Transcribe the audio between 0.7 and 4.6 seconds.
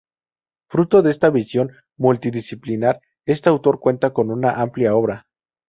Fruto de esta visión multidisciplinar, este autor cuenta con una